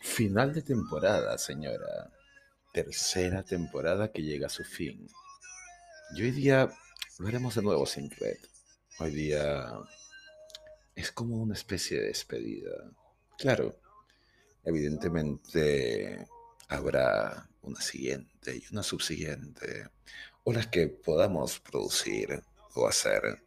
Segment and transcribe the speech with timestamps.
[0.00, 2.10] Final de temporada, señora.
[2.72, 5.08] Tercera temporada que llega a su fin.
[6.14, 6.70] Y hoy día
[7.18, 8.38] lo haremos de nuevo sin red.
[8.98, 9.72] Hoy día
[10.94, 12.90] es como una especie de despedida.
[13.38, 13.74] Claro,
[14.64, 16.28] evidentemente
[16.70, 19.88] habrá una siguiente y una subsiguiente,
[20.44, 22.42] o las que podamos producir
[22.74, 23.42] o hacer.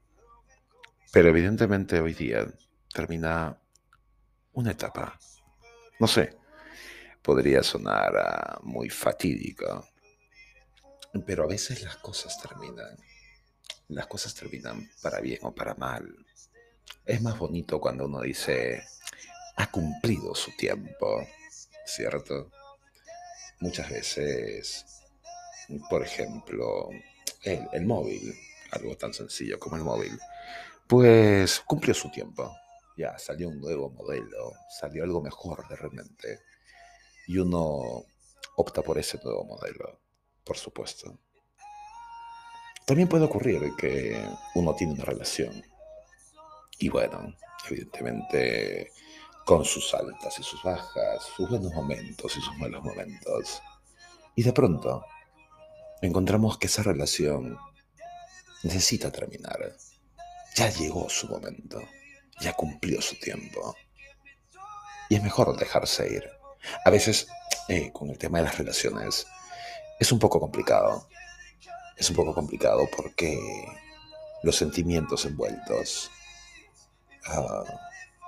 [1.11, 2.45] Pero evidentemente hoy día
[2.93, 3.57] termina
[4.51, 5.17] una etapa.
[5.99, 6.37] No sé,
[7.21, 9.87] podría sonar ah, muy fatídico,
[11.25, 12.97] pero a veces las cosas terminan.
[13.87, 16.13] Las cosas terminan para bien o para mal.
[17.05, 18.83] Es más bonito cuando uno dice,
[19.55, 21.25] ha cumplido su tiempo,
[21.85, 22.51] ¿cierto?
[23.59, 24.85] Muchas veces,
[25.89, 26.89] por ejemplo,
[27.43, 28.33] el, el móvil,
[28.71, 30.19] algo tan sencillo como el móvil,
[30.87, 32.55] pues cumplió su tiempo.
[32.97, 36.39] Ya salió un nuevo modelo, salió algo mejor de repente.
[37.27, 38.05] Y uno
[38.55, 40.01] opta por ese nuevo modelo,
[40.43, 41.19] por supuesto.
[42.85, 44.21] También puede ocurrir que
[44.55, 45.63] uno tiene una relación
[46.79, 47.33] y bueno,
[47.69, 48.91] evidentemente
[49.45, 53.61] con sus altas y sus bajas, sus buenos momentos y sus malos momentos.
[54.35, 55.05] Y de pronto
[56.01, 57.57] encontramos que esa relación
[58.63, 59.75] necesita terminar.
[60.55, 61.81] Ya llegó su momento,
[62.39, 63.75] ya cumplió su tiempo.
[65.09, 66.29] Y es mejor dejarse ir.
[66.85, 67.27] A veces,
[67.67, 69.27] eh, con el tema de las relaciones,
[69.99, 71.07] es un poco complicado.
[71.97, 73.37] Es un poco complicado porque
[74.43, 76.09] los sentimientos envueltos
[77.27, 77.63] ah,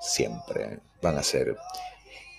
[0.01, 1.55] siempre van a ser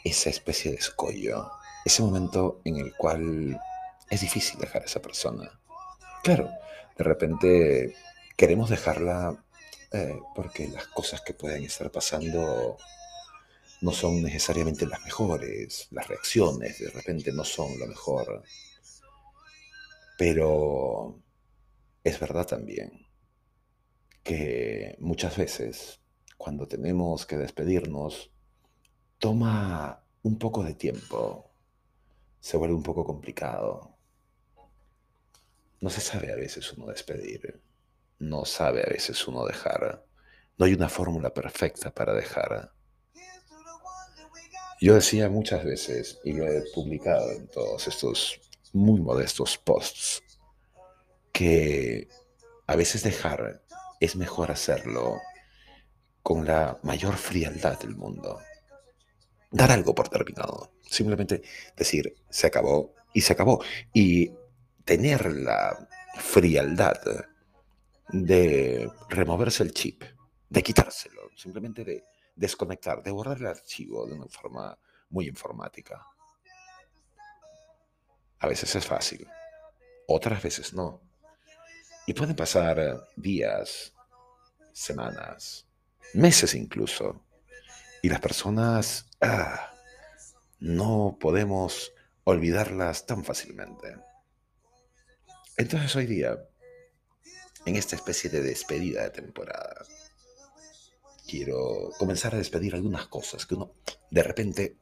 [0.02, 1.52] esa especie de escollo,
[1.84, 3.60] ese momento en el cual
[4.10, 5.60] es difícil dejar a esa persona.
[6.24, 6.50] Claro,
[6.98, 7.94] de repente
[8.36, 9.44] queremos dejarla
[9.92, 12.76] eh, porque las cosas que pueden estar pasando
[13.82, 18.42] no son necesariamente las mejores, las reacciones de repente no son lo mejor.
[20.18, 21.20] Pero
[22.02, 23.06] es verdad también
[24.24, 26.00] que muchas veces
[26.36, 28.30] cuando tenemos que despedirnos,
[29.18, 31.50] toma un poco de tiempo,
[32.40, 33.96] se vuelve un poco complicado.
[35.80, 37.60] No se sabe a veces uno despedir,
[38.18, 40.04] no sabe a veces uno dejar.
[40.58, 42.72] No hay una fórmula perfecta para dejar.
[44.80, 48.40] Yo decía muchas veces, y lo he publicado en todos estos
[48.72, 50.22] muy modestos posts,
[51.32, 52.08] que
[52.66, 53.62] a veces dejar
[54.00, 55.18] es mejor hacerlo
[56.22, 58.38] con la mayor frialdad del mundo.
[59.56, 60.74] Dar algo por terminado.
[60.82, 61.40] Simplemente
[61.74, 63.64] decir, se acabó y se acabó.
[63.94, 64.30] Y
[64.84, 67.00] tener la frialdad
[68.10, 70.04] de removerse el chip,
[70.50, 74.78] de quitárselo, simplemente de desconectar, de borrar el archivo de una forma
[75.08, 76.04] muy informática.
[78.40, 79.26] A veces es fácil,
[80.06, 81.00] otras veces no.
[82.06, 83.94] Y pueden pasar días,
[84.74, 85.66] semanas,
[86.12, 87.25] meses incluso.
[88.06, 89.72] Y las personas ah,
[90.60, 93.96] no podemos olvidarlas tan fácilmente.
[95.56, 96.38] Entonces hoy día,
[97.64, 99.84] en esta especie de despedida de temporada,
[101.26, 103.72] quiero comenzar a despedir algunas cosas que uno
[104.12, 104.76] de repente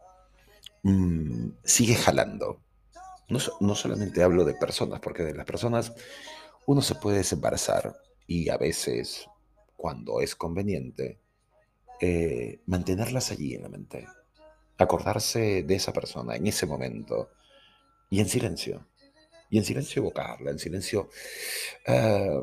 [0.83, 2.61] mm, sigue jalando.
[3.31, 5.95] No, no solamente hablo de personas, porque de las personas
[6.67, 7.97] uno se puede desembarazar
[8.27, 9.27] y a veces,
[9.79, 11.24] cuando es conveniente,
[12.01, 14.07] eh, mantenerlas allí en la mente,
[14.79, 17.31] acordarse de esa persona en ese momento
[18.11, 18.87] y en silencio,
[19.51, 21.11] y en silencio evocarla, en silencio
[21.87, 22.43] eh,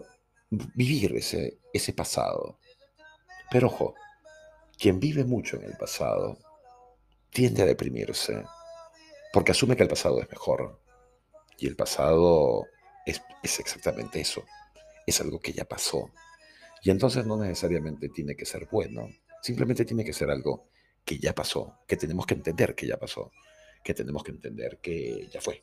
[0.49, 2.59] vivir ese, ese pasado.
[3.49, 3.95] Pero ojo,
[4.77, 6.37] quien vive mucho en el pasado
[7.29, 8.43] tiende a deprimirse
[9.31, 10.81] porque asume que el pasado es mejor
[11.57, 12.65] y el pasado
[13.05, 14.43] es, es exactamente eso,
[15.05, 16.11] es algo que ya pasó.
[16.83, 19.07] Y entonces no necesariamente tiene que ser bueno,
[19.41, 20.69] simplemente tiene que ser algo
[21.03, 23.31] que ya pasó, que tenemos que entender que ya pasó,
[23.83, 25.61] que tenemos que entender que ya fue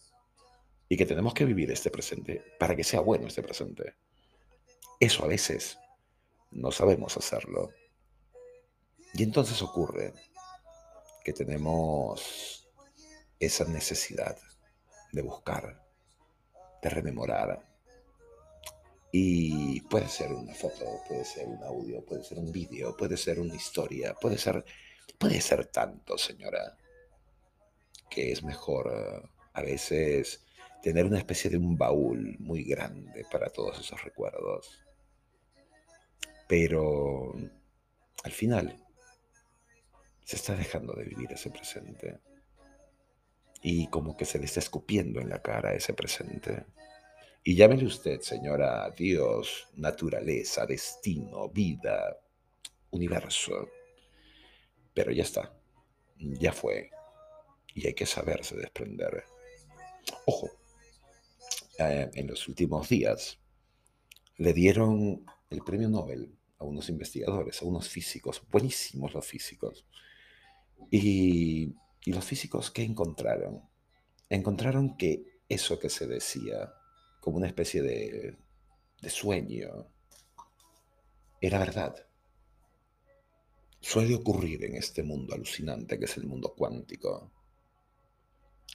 [0.88, 3.94] y que tenemos que vivir este presente para que sea bueno este presente.
[4.98, 5.78] Eso a veces
[6.50, 7.70] no sabemos hacerlo.
[9.14, 10.12] Y entonces ocurre
[11.24, 12.68] que tenemos
[13.38, 14.36] esa necesidad
[15.12, 15.86] de buscar,
[16.82, 17.64] de rememorar.
[19.10, 23.40] Y puede ser una foto, puede ser un audio, puede ser un vídeo, puede ser
[23.40, 24.64] una historia, puede ser,
[25.16, 26.76] puede ser tanto, señora,
[28.10, 30.44] que es mejor eh, a veces
[30.82, 34.78] tener una especie de un baúl muy grande para todos esos recuerdos.
[36.46, 37.34] Pero
[38.24, 38.84] al final
[40.24, 42.20] se está dejando de vivir ese presente.
[43.62, 46.66] Y como que se le está escupiendo en la cara ese presente.
[47.48, 52.20] Y llámele usted, señora, Dios, naturaleza, destino, vida,
[52.90, 53.70] universo.
[54.92, 55.58] Pero ya está,
[56.18, 56.90] ya fue.
[57.74, 59.24] Y hay que saberse desprender.
[60.26, 60.50] Ojo,
[61.78, 63.38] eh, en los últimos días
[64.36, 69.86] le dieron el premio Nobel a unos investigadores, a unos físicos, buenísimos los físicos.
[70.90, 71.74] Y,
[72.04, 73.62] los físicos, ¿qué encontraron?
[74.28, 76.74] Encontraron que eso que se decía
[77.20, 78.36] como una especie de,
[79.08, 79.86] sueño
[81.40, 82.06] era verdad.
[83.80, 87.30] Suele ocurrir en este mundo alucinante que es el mundo cuántico,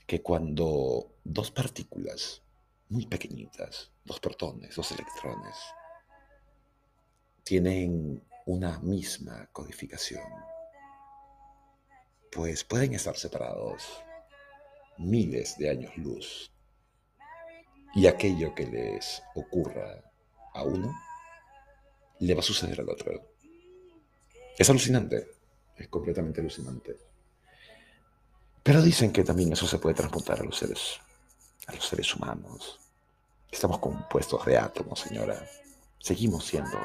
[0.07, 2.41] que cuando dos partículas
[2.89, 5.55] muy pequeñitas, dos protones, dos electrones,
[7.43, 10.23] tienen una misma codificación,
[12.31, 13.83] pues pueden estar separados
[14.97, 16.52] miles de años luz.
[17.95, 20.03] Y aquello que les ocurra
[20.53, 20.93] a uno,
[22.19, 23.11] le va a suceder al otro.
[24.57, 25.27] Es alucinante,
[25.75, 26.95] es completamente alucinante.
[28.63, 30.99] Pero dicen que también eso se puede transportar a los seres,
[31.67, 32.79] a los seres humanos.
[33.51, 35.45] Estamos compuestos de átomos, señora.
[35.99, 36.77] Seguimos siendo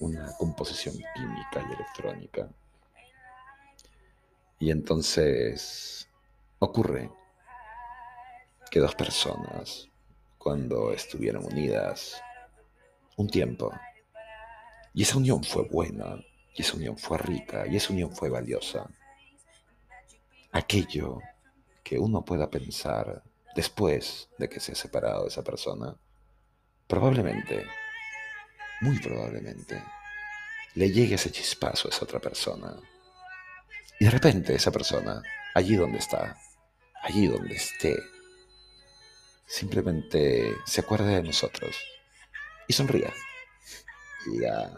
[0.00, 2.48] una composición química y electrónica.
[4.58, 6.08] Y entonces
[6.58, 7.10] ocurre
[8.70, 9.88] que dos personas,
[10.42, 12.20] cuando estuvieron unidas
[13.16, 13.70] un tiempo,
[14.92, 16.16] y esa unión fue buena,
[16.54, 18.90] y esa unión fue rica, y esa unión fue valiosa,
[20.50, 21.20] aquello
[21.84, 23.22] que uno pueda pensar
[23.54, 25.96] después de que se ha separado de esa persona,
[26.88, 27.64] probablemente,
[28.80, 29.80] muy probablemente,
[30.74, 32.74] le llegue ese chispazo a esa otra persona.
[34.00, 35.22] Y de repente esa persona,
[35.54, 36.36] allí donde está,
[37.02, 37.94] allí donde esté,
[39.52, 41.76] simplemente se acuerde de nosotros
[42.66, 43.12] y sonría.
[44.26, 44.72] Y diga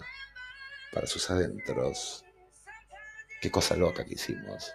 [0.92, 2.24] para sus adentros,
[3.40, 4.72] qué cosa loca que hicimos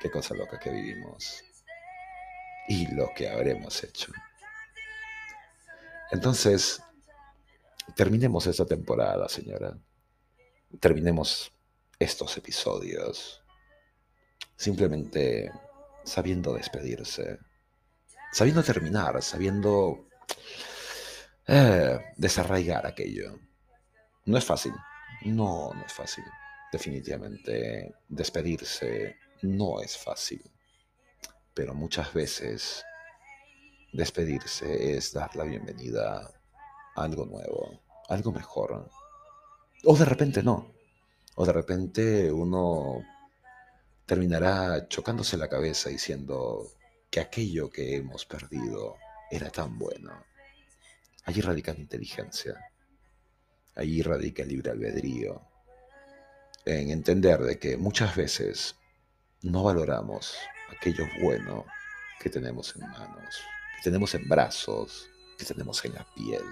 [0.00, 1.42] qué cosa loca que vivimos
[2.68, 4.12] y lo que habremos hecho.
[6.10, 6.82] Entonces,
[7.96, 9.76] terminemos esta temporada, señora.
[10.80, 11.52] Terminemos
[11.98, 13.42] estos episodios
[14.56, 15.50] simplemente
[16.04, 17.38] sabiendo despedirse,
[18.32, 20.08] sabiendo terminar, sabiendo
[21.46, 23.38] eh, desarraigar aquello.
[24.26, 24.72] No es fácil,
[25.24, 26.24] no, no es fácil.
[26.70, 30.42] Definitivamente despedirse no es fácil,
[31.54, 32.84] pero muchas veces
[33.92, 36.30] despedirse es dar la bienvenida
[36.94, 38.90] a algo nuevo, algo mejor.
[39.84, 40.74] O de repente no.
[41.36, 43.02] O de repente uno
[44.04, 46.66] terminará chocándose la cabeza diciendo
[47.18, 48.96] que aquello que hemos perdido
[49.28, 50.24] era tan bueno.
[51.24, 52.54] Allí radica la inteligencia.
[53.74, 55.42] Allí radica el libre albedrío.
[56.64, 58.76] En entender de que muchas veces
[59.42, 60.36] no valoramos
[60.70, 61.66] aquello bueno
[62.20, 63.40] que tenemos en manos,
[63.76, 66.44] que tenemos en brazos, que tenemos en la piel.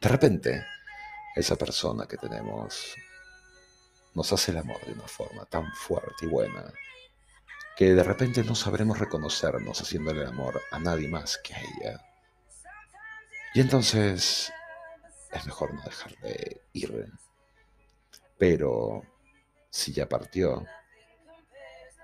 [0.00, 0.64] De repente,
[1.34, 2.94] esa persona que tenemos
[4.14, 6.72] nos hace el amor de una forma tan fuerte y buena
[7.76, 12.00] que de repente no sabremos reconocernos haciéndole el amor a nadie más que a ella.
[13.52, 14.50] Y entonces
[15.30, 17.12] es mejor no dejar de ir.
[18.38, 19.02] Pero
[19.68, 20.64] si ya partió,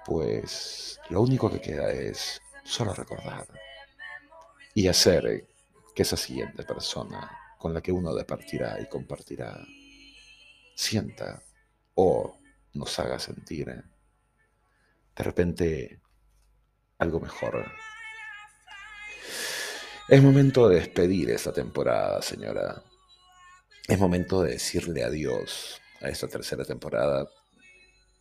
[0.05, 3.47] pues lo único que queda es solo recordar
[4.75, 5.47] y hacer
[5.95, 9.59] que esa siguiente persona con la que uno departirá y compartirá
[10.75, 11.43] sienta
[11.95, 12.39] o
[12.75, 13.92] nos haga sentir
[15.17, 16.01] de repente
[16.99, 17.71] algo mejor.
[20.09, 22.83] Es momento de despedir esta temporada, señora.
[23.89, 27.29] Es momento de decirle adiós a esta tercera temporada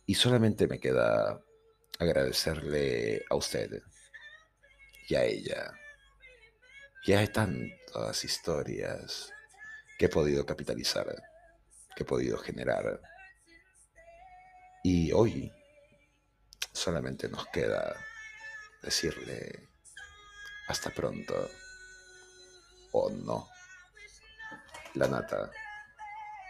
[0.06, 1.40] y solamente me queda
[1.98, 3.82] agradecerle a usted
[5.08, 5.72] y a ella.
[7.06, 9.32] Ya hay tantas historias
[9.98, 11.06] que he podido capitalizar.
[11.94, 13.02] que he podido generar.
[14.82, 15.52] Y hoy
[16.72, 17.94] solamente nos queda
[18.82, 19.68] decirle
[20.68, 21.50] hasta pronto
[22.92, 23.48] o no.
[24.94, 25.50] La nata